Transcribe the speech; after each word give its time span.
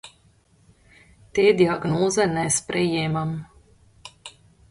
Te 1.39 1.45
diagnoze 1.59 2.25
ne 2.33 2.47
sprejemam. 2.57 3.35